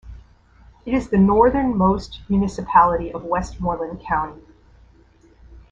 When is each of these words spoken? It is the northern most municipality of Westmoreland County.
It 0.83 0.95
is 0.95 1.09
the 1.11 1.19
northern 1.19 1.77
most 1.77 2.21
municipality 2.27 3.13
of 3.13 3.23
Westmoreland 3.23 3.99
County. 4.01 4.41